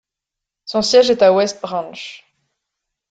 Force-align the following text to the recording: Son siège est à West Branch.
Son 0.65 0.81
siège 0.81 1.11
est 1.11 1.21
à 1.21 1.31
West 1.31 1.61
Branch. 1.61 2.25